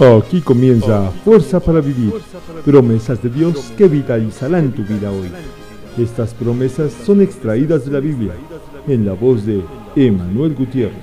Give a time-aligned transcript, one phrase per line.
[0.00, 2.12] Aquí comienza Fuerza para Vivir,
[2.64, 5.28] promesas de Dios que vitalizarán tu vida hoy.
[5.98, 8.32] Estas promesas son extraídas de la Biblia,
[8.86, 9.60] en la voz de
[9.96, 11.02] Emanuel Gutiérrez.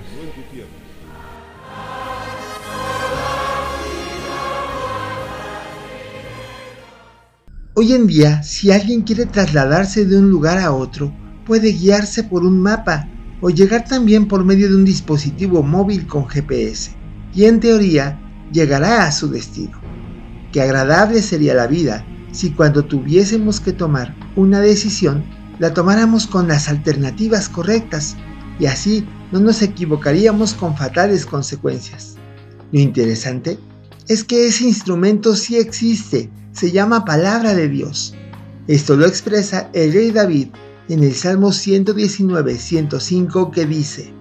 [7.73, 11.13] Hoy en día, si alguien quiere trasladarse de un lugar a otro,
[11.45, 13.09] puede guiarse por un mapa
[13.41, 16.95] o llegar también por medio de un dispositivo móvil con GPS.
[17.33, 18.21] Y en teoría,
[18.51, 19.79] llegará a su destino.
[20.51, 25.23] Qué agradable sería la vida si cuando tuviésemos que tomar una decisión,
[25.59, 28.15] la tomáramos con las alternativas correctas
[28.59, 32.15] y así no nos equivocaríamos con fatales consecuencias.
[32.71, 33.59] Lo interesante
[34.07, 38.15] es que ese instrumento sí existe, se llama palabra de Dios.
[38.67, 40.47] Esto lo expresa el rey David
[40.89, 44.13] en el Salmo 119-105 que dice,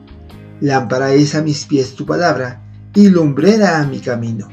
[0.60, 2.63] Lámpara es a mis pies tu palabra
[2.94, 4.48] y lumbrera a mi camino.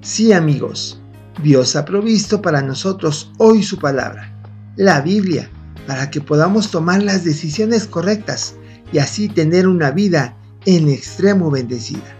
[0.00, 1.00] Sí amigos,
[1.42, 4.32] Dios ha provisto para nosotros hoy su palabra,
[4.76, 5.50] la Biblia,
[5.86, 8.54] para que podamos tomar las decisiones correctas
[8.92, 12.16] y así tener una vida en extremo bendecida.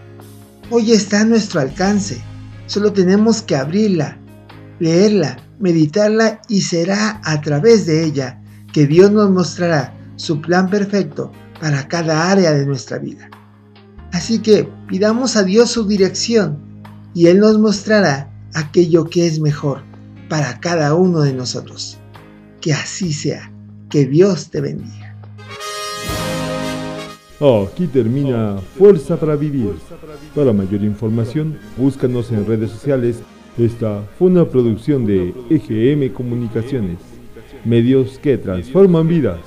[0.69, 2.21] Hoy está a nuestro alcance,
[2.65, 4.17] solo tenemos que abrirla,
[4.79, 8.41] leerla, meditarla y será a través de ella
[8.73, 13.29] que Dios nos mostrará su plan perfecto para cada área de nuestra vida.
[14.13, 16.59] Así que pidamos a Dios su dirección
[17.15, 19.81] y Él nos mostrará aquello que es mejor
[20.29, 21.97] para cada uno de nosotros.
[22.61, 23.51] Que así sea.
[23.89, 25.17] Que Dios te bendiga.
[27.39, 29.73] Aquí termina Fuerza para Vivir.
[30.35, 33.17] Para mayor información, búscanos en redes sociales.
[33.57, 36.99] Esta fue una producción de EGM Comunicaciones,
[37.65, 39.39] medios que transforman vidas.